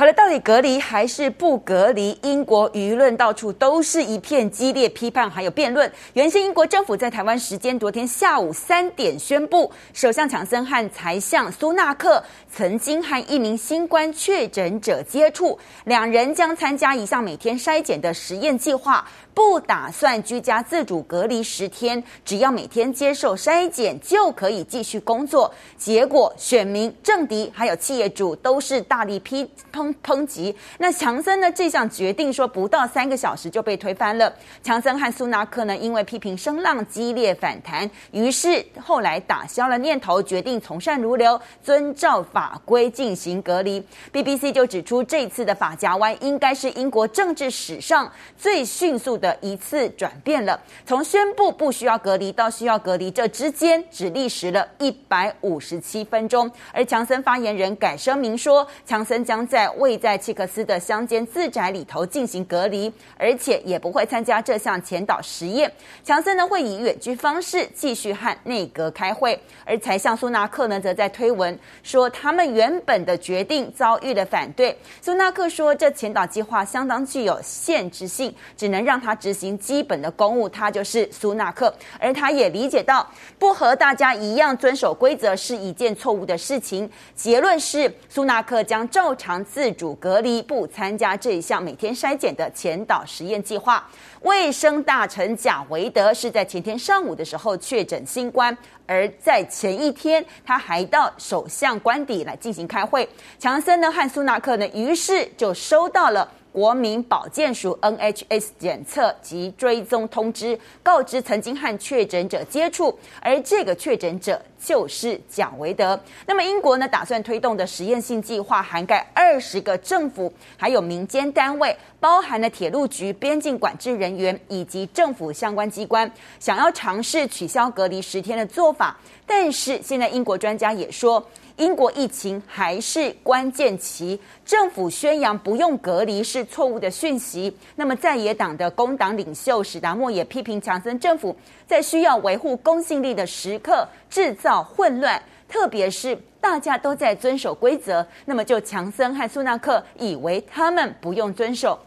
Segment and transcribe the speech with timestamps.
[0.00, 2.18] 好了，到底隔离还是不隔离？
[2.22, 5.92] 英国舆论到处都是一片激烈批判，还有辩论。
[6.14, 19.06] 原先英国政府在台湾时间昨天下午三点宣布，首相强森和财相苏纳克曾经和一名新冠确诊者接触，两人将参加一项每天筛检的实验计划。
[19.32, 25.50] 不打算居家自主隔离十天，只要每天接受筛检就可以继续工作。
[25.78, 30.54] 结果，选民、政敌还有企业主都是大力批通抨击。
[30.78, 31.50] 那强森呢？
[31.52, 34.32] 这项决定说不到三个小时就被推翻了。
[34.62, 43.84] 强森和苏纳克呢，因为批评声浪激烈反弹，于是后来打消了念头，决定从善如流，遵照法规进行隔离。
[44.12, 56.50] BBC 就指出，这次的法夹弯应该是英国政治史上最迅速的一次转变了，从宣布不需要隔离到需要隔离，这之间只历时了一百五十七分钟。
[56.72, 65.70] 而强森发言人改声明说，强森将在未在契克斯的乡间自宅里头进行隔离，而且也不会参加这项前导实验。
[66.02, 74.74] 强森呢会以远距方式继续和内阁开会，而财相苏纳克呢则在推文说，他们原本的决定遭遇了反对。
[75.02, 79.10] 苏纳克说，这前导计划相当具有限制性，只能让他。
[79.10, 83.04] 他执行基本的公务，他就是苏纳克，而他也理解到
[83.40, 86.88] 不和大家一样遵守规则是一件错误的事情。
[87.16, 93.86] 结论是，苏纳克将照常自自主隔离，不参加这一项每天筛检的前导实验计划。
[94.22, 103.06] 卫生大臣贾维德是在前天上午的时候确诊新冠，而在前一天他还到首相官邸来进行开会。
[103.38, 106.26] 强森呢和苏纳克呢，于是就收到了。
[106.52, 115.98] 国民保健署 NHS 检测及追踪通知，告知曾经和确诊者接触，而这个确诊者就是蒋维德。
[116.26, 128.98] 那么英国呢，打算推动的实验性计划涵盖二十个政府，还有民间单位，包含了铁路局、边境管制人员以及政府相关机关，想要尝试取消隔离十天的做法。
[129.26, 131.24] 但是现在英国专家也说。
[131.56, 137.54] 英国疫情还是关键期，政府宣扬不用隔离是错误的讯息。
[137.76, 141.34] 那么，在野党的工党领袖史达莫也批评强森政府
[141.66, 151.78] 在需要维护公信力的时刻制造混乱，特别是大家都在遵守规则，那么就强森和苏纳克以为他们不用遵守。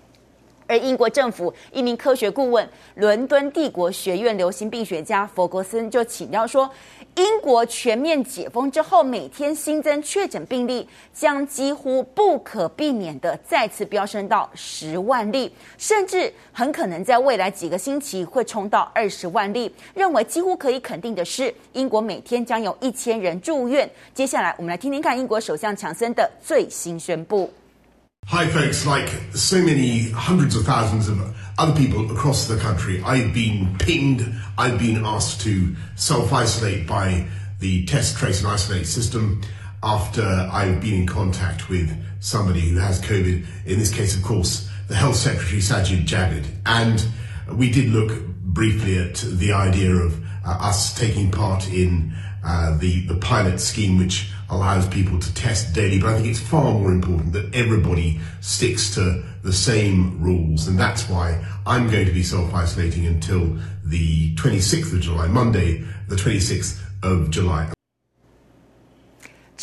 [0.68, 6.69] 而英国政府一名科学顾问、伦敦帝国学院流行病学家弗格森就请教说。
[7.16, 19.72] 英国全面解封之后，每天新增确诊病例将几乎不可避免的再次飙升到十万例，甚至很可能在未来几个星期会冲到二十万例。
[19.94, 23.88] 认为几乎可以肯定的是，英国每天将有一千人住院。
[24.16, 27.47] 接下来，我们来听听看英国首相强森的最新宣布。
[28.28, 28.85] Hi, folks.
[28.85, 34.34] Like so many hundreds of thousands of other people across the country, I've been pinged.
[34.57, 37.28] I've been asked to self-isolate by
[37.59, 39.41] the test, trace, and isolate system
[39.83, 41.91] after I've been in contact with
[42.22, 43.45] somebody who has COVID.
[43.66, 46.47] In this case, of course, the Health Secretary, Sajid Javid.
[46.66, 47.06] And
[47.56, 53.06] we did look briefly at the idea of uh, us taking part in uh, the,
[53.06, 56.00] the pilot scheme, which allows people to test daily.
[56.00, 60.68] But I think it's far more important that everybody sticks to the same rules.
[60.68, 66.16] And that's why I'm going to be self-isolating until the 26th of July, Monday, the
[66.16, 67.74] 26th of July.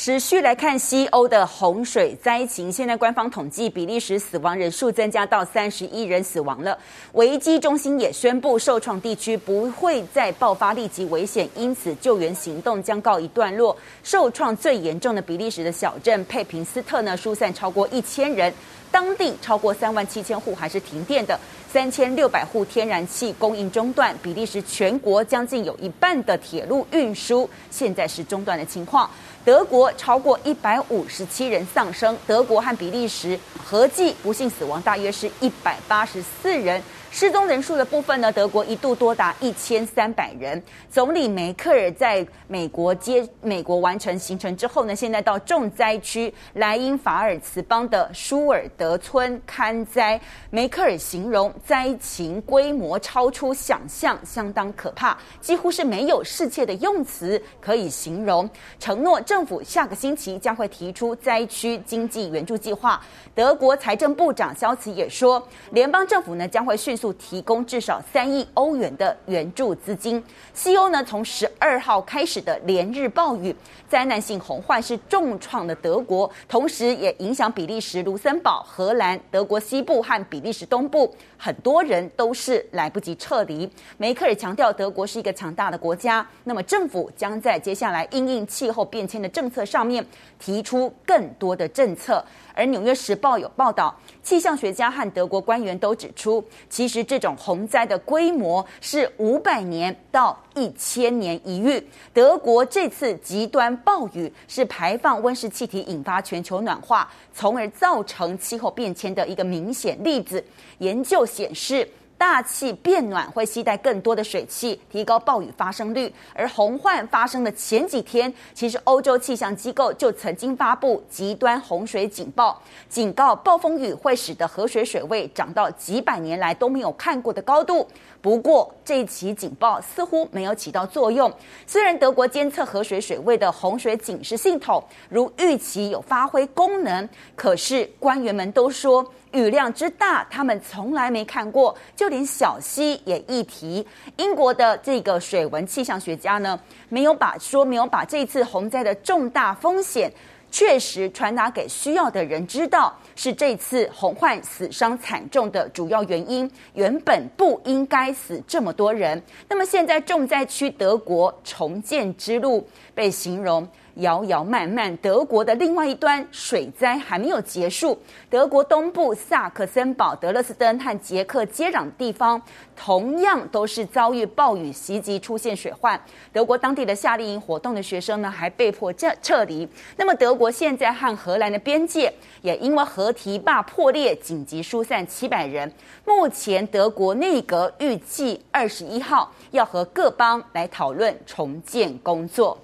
[0.02, 6.78] 持续来看西欧的洪水灾情，现在官方统计比利时死亡人数增加到三十一人死亡了。
[7.12, 13.76] 危机中心也宣布受创地区不会再爆发立即危险，因此救援行动将告一段落。
[14.02, 18.50] 受创最严重的比利时的小镇佩平斯特呢，疏散超过一千人，
[18.90, 21.38] 当地超过三万七千户还是停电的，
[21.72, 24.12] 三千六百户天然气供应中断。
[24.20, 29.08] 比利时全国将近有一半的铁路运输现在是中断的情况。
[29.44, 36.82] 德国超过一百五十七人丧生，德国和比利时合计不幸死亡大约是一百八十四人。
[37.12, 40.62] 失踪人数的部分呢，德国一度多达一千三百人。
[40.88, 50.20] 总理梅克尔在美国接美国完成行程之后呢，现在到重灾区莱茵法尔茨邦的舒尔德村看灾。
[50.50, 58.48] 梅克尔形容灾情规模超出想象，相当可怕，几乎是没有适切的用词可以形容。
[58.78, 63.02] 承诺政府下个星期将会提出灾区经济援助计划。
[63.34, 70.22] 德国财政部长肖茨也说，联邦政府呢将会迅速提供至少三亿欧元的援助资金。
[70.52, 73.56] 西欧呢，从十二号开始的连日暴雨，
[73.88, 83.70] 灾难性洪患是重创了德国，同时也影响比利时、卢森堡、荷兰、德国西部和比利时东部，很多人都是来不及撤离。
[83.96, 90.04] 梅克尔强调，德国是一个强大的国家，那么政府将在接下来因应气候变迁的政策上面
[90.38, 92.22] 提出更多的政策。
[92.52, 101.82] 而《纽约时报》有报道，气象学家和德国官员都指出，其实这种洪灾的规模是五百年到一千年一遇。
[102.12, 110.44] 德国这次极端暴雨是排放温室气体引发全球暖化，从而造成气候变迁的一个明显例子。
[110.78, 111.88] 研究显示，
[112.20, 116.12] 大气变暖会吸带更多的水汽，提高暴雨发生率。
[116.34, 127.88] 而洪患发生的前几天，其实欧洲气象机构就曾经发布极端洪水警报，警告暴风雨会使得河水水位涨到几百年来都没有看过的高度。
[128.22, 131.32] 不过，这一起警报似乎没有起到作用。
[131.66, 139.04] 虽然德国监测河水水位的洪水警示系统如预期有发挥功能，可是官员们都说。
[139.32, 143.86] 雨量之大，他们从来没看过，就连小溪也一提。
[144.16, 146.58] 英国的这个水文气象学家呢，
[146.88, 150.12] 没有把说没有把这次洪灾的重大风险
[150.50, 156.50] 确实传达给需要的人知道，是这次洪患死伤惨重的主要原因。
[156.74, 159.22] 原本不应该死这么多人。
[159.48, 163.66] 那么现在重灾区德国重建之路被形容。
[163.96, 167.98] 遥遥漫漫，德国的另外一端水灾还没有结束。
[168.28, 172.40] 德国东部萨克森堡、德勒斯登和捷克接壤地方，
[172.76, 176.00] 同样都是遭遇暴雨袭击，出现水患。
[176.32, 179.68] 德国当地的夏令营活动的学生呢，还被迫撤撤离。
[179.96, 185.70] 那么，德国现在和荷兰的边界也因为河堤坝破裂，紧急疏散七百人。
[186.04, 192.56] 目前，德国内阁预计二十一号要和各邦来讨论重建工作。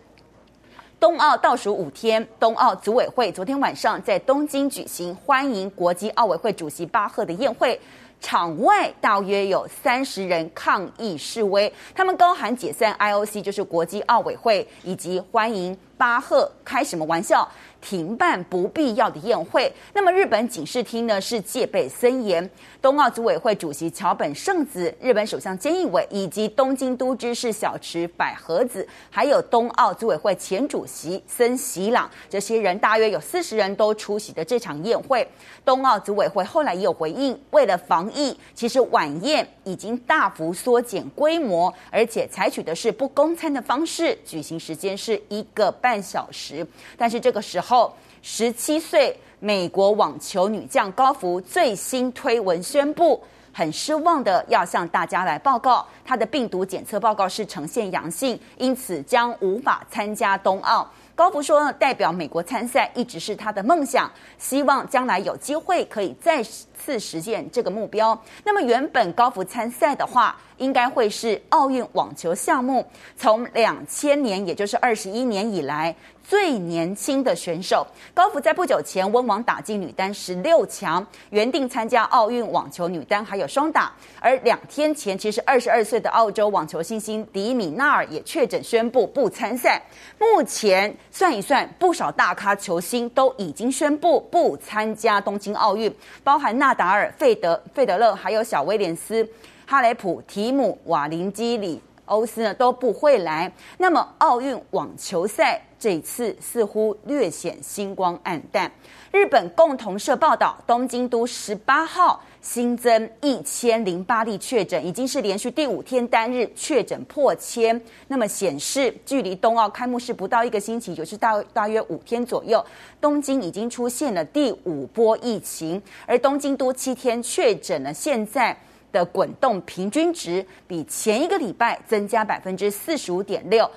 [0.99, 7.79] 冬奥倒数五天，冬奥组委会昨天晚上在东京举行欢迎国际奥委会主席巴赫的宴会，
[8.19, 17.47] 场外大约有三十人抗议示威，他们高喊解散 IOC，就是国际奥委会，以及欢迎巴赫，开什么玩笑？
[17.89, 19.73] 停办不必要的宴会。
[19.93, 22.51] 那么日本警视厅呢，是戒备森严。
[22.83, 35.27] 冬奥组委会主席桥本圣子、日本首相菅义伟以及东京都知事小池百合子，还有冬奥组委会前主席森喜朗，这些人大约有四十人都出席的这场宴会。
[35.65, 46.67] 冬奥组委会后来也有回应，为了防疫，其实晚宴已经大幅缩减规模，而且采取的是不供餐的方式，举行时间是一个半小时。
[46.97, 47.76] 但是这个时候。
[48.23, 60.89] 十七岁美国网球女将高福最新推文宣布，很失望的要向大家来报告，她的病毒检测报告是呈现阳性，因此将无法参加冬奥。
[61.15, 66.43] 高福说，代表美国参赛一直是她的梦想，希望将来有机会可以再
[66.79, 68.17] 次实现这个目标。
[68.45, 72.87] 那么，原本高福参赛的话，应该会是奥运网球项目，
[73.17, 75.95] 从两千年，也就是二十一年以来。
[76.29, 83.93] 最年轻的选手高福在不久前温网打进女单十六强，原定参加奥运网球女单还有双打。
[84.19, 89.81] 而两天前，其实二十二岁的澳洲网球新星迪米纳尔也确诊宣布不参赛。
[90.19, 99.25] 目前算一算，不少大咖球星都已经宣布不参加东京奥运，包含那纳达尔、费德、费德勒，还有小威廉斯、
[99.69, 101.81] 哈雷普、提姆、瓦林基里。
[102.07, 108.71] 欧斯呢都不会来，那么奥运网球赛这次似乎略显星光黯淡。
[109.13, 117.81] 日本共同社报道，东京都十八号新增一千零八例确诊，已经是连续第五天单日确诊破千。
[118.09, 122.65] 那么显示，距离冬奥开幕式不到一个星期，就是大大约五天左右，
[123.01, 128.57] 东京已经出现了第五波疫情，而东京都七天确诊了，现在。
[128.97, 133.71] 的滚动平均值比前一个礼拜增加百分之四十五点六，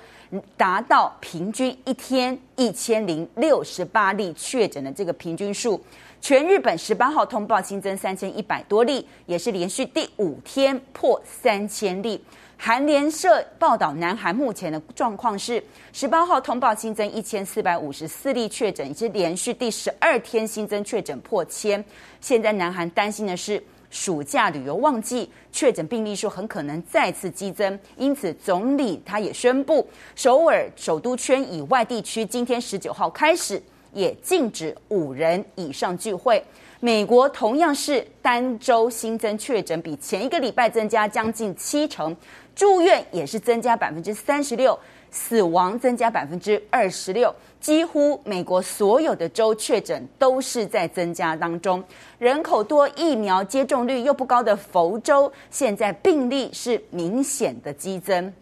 [0.56, 5.78] 达到平均一天一千零六十八例确诊的这个平均数。
[6.22, 12.22] 全日本十八号通报新增三千一百多例，也是连续第五天破三千例。
[12.56, 15.62] 韩联社报道，南韩目前的状况是
[15.92, 21.82] 十八号通报新增一千四百五十四例确诊，已是连续第十二天新增确诊破千。
[22.20, 23.62] 现在南韩担心的是。
[23.90, 33.60] 暑假旅游旺季，确诊病例数很可能再次激增，因此总理他也宣布，首尔首都圈以外地区今天十九号开始
[33.92, 36.42] 也禁止五人以上聚会。
[36.82, 42.16] 美国同样是单周新增确诊比前一个礼拜增加将近七成，
[42.54, 44.78] 住院也是增加百分之三十六，
[45.10, 47.34] 死亡增加百分之二十六。
[47.60, 51.84] 几乎美国所有的州确诊都是在增加当中，
[52.18, 58.32] 人口多、疫苗接种率又不高的佛州，现在病例是明显的激增。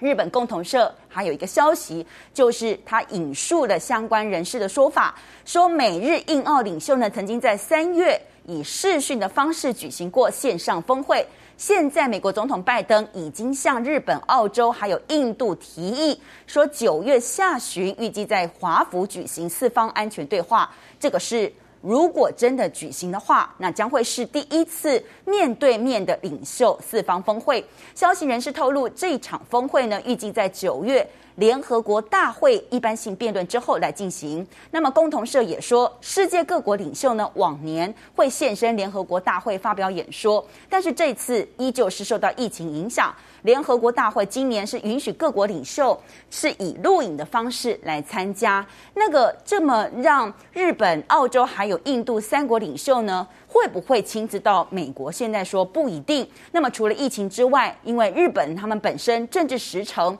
[0.00, 11.24] 日本共同社还有一个消息，就是他引述了相关人士的说法，说美日印澳领袖呢曾经在三月以视讯的方式举行过线上峰会。
[11.58, 20.70] 现在，美国总统拜登已经向日本、澳洲还有印度提议，说九月下旬预计在华府举行四方安全对话。
[21.00, 27.64] 这个是如果真的举行的话，那将会是第一次面对面的领袖四方峰会。
[27.92, 31.04] 消息人士透露，这场峰会呢，预计在九月。
[31.38, 34.44] 联合国大会一般性辩论之后来进行。
[34.72, 43.14] 那么共同社也说，世界各国领袖呢，往年会现身联合国大会发表演说，但是这次依旧是受到疫情影响。
[43.42, 45.96] 联合国大会今年是允许各国领袖
[46.28, 48.66] 是以录影的方式来参加。
[48.94, 55.10] 那个这么让日本、澳洲还有印度三国领袖呢，会不会亲自到美国？
[55.12, 56.28] 现在说不一定。
[56.50, 60.18] 那么除了疫情之外，因为日本他们本身政治时程。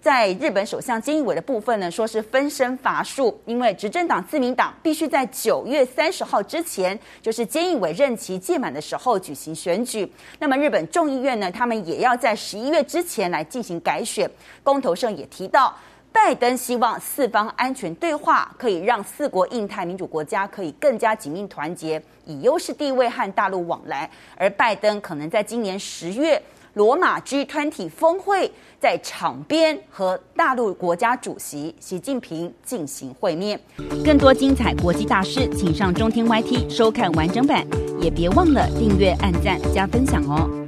[0.00, 10.10] 在日本首相菅义伟的部分呢，说是分身乏术，因为执政党自民党必须在九月三十号之前，就是菅义伟任期届满的时候举行选举。
[10.38, 14.28] 那么日本众议院呢，他们也要在十一月之前来进行改选。
[14.62, 15.76] 公投上也提到，
[16.10, 24.10] 拜登希望四方安全对话可以让四国印太民主国家可以更加紧密团结，以优势地位和大陆往来。
[24.34, 26.42] 而拜登可能在今年十月。
[26.74, 33.60] 罗马 G20 峰会在场边和大陆国家主席习近平进行会面。
[34.04, 37.66] 更多精彩国际大事，请上中天 YT 收看完整版，
[38.00, 40.59] 也别忘了订阅、按赞、加分享哦。